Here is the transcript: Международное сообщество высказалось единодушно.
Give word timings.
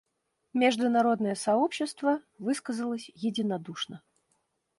Международное 0.53 1.35
сообщество 1.35 2.23
высказалось 2.39 3.11
единодушно. 3.13 4.01